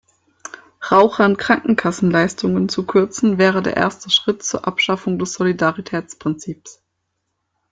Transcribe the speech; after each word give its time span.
Rauchern 0.89 1.37
Krankenkassenleistungen 1.37 2.69
zu 2.69 2.87
kürzen, 2.87 3.37
wäre 3.37 3.61
der 3.61 3.77
erste 3.77 4.09
Schritt 4.09 4.41
zur 4.43 4.65
Abschaffung 4.65 5.19
des 5.19 5.33
Solidaritätsprinzips. 5.33 6.81